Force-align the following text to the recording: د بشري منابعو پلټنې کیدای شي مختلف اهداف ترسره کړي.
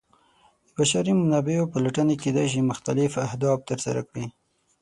د 0.65 0.67
بشري 0.77 1.13
منابعو 1.21 1.69
پلټنې 1.73 2.15
کیدای 2.23 2.47
شي 2.53 2.61
مختلف 2.71 3.11
اهداف 3.27 3.59
ترسره 3.69 4.01
کړي. 4.09 4.25